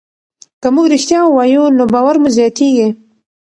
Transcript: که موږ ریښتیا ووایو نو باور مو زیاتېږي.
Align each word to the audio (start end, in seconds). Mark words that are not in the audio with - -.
که 0.61 0.67
موږ 0.73 0.85
ریښتیا 0.93 1.19
ووایو 1.25 1.63
نو 1.77 1.83
باور 1.93 2.15
مو 2.21 2.29
زیاتېږي. 2.37 2.87